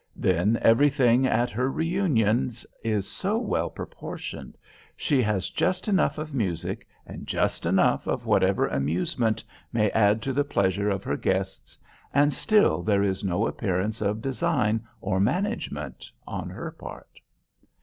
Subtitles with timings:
[0.15, 7.27] Then everything at her reunions is so well proportioned—she has just enough of music, and
[7.27, 11.77] just enough of whatever amusement may add to the pleasure of her guests;
[12.15, 17.21] and still there is no appearance of design or management on her part."